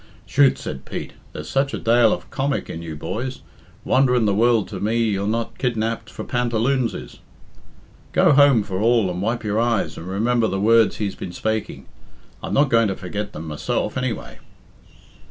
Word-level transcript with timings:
"Chut!" 0.25 0.57
said 0.57 0.83
Pete. 0.83 1.13
"There's 1.31 1.47
such 1.47 1.75
a 1.75 1.79
dale 1.79 2.11
of 2.11 2.31
comic 2.31 2.71
in 2.71 2.81
you, 2.81 2.95
boys. 2.95 3.41
Wonder 3.85 4.15
in 4.15 4.25
the 4.25 4.33
world 4.33 4.67
to 4.69 4.79
me 4.79 4.97
you're 4.97 5.27
not 5.27 5.59
kidnapped 5.59 6.09
for 6.09 6.23
pantaloonses. 6.23 7.19
Go 8.11 8.31
home 8.31 8.63
for 8.63 8.79
all 8.79 9.11
and 9.11 9.21
wipe 9.21 9.43
your 9.43 9.59
eyes, 9.59 9.97
and 9.97 10.07
remember 10.07 10.47
the 10.47 10.59
words 10.59 10.95
he's 10.95 11.13
been 11.13 11.33
spaking. 11.33 11.85
I'm 12.41 12.55
not 12.55 12.71
going 12.71 12.87
to 12.87 12.95
forget 12.95 13.31
them 13.33 13.45
myself, 13.47 13.95
anyway." 13.95 14.39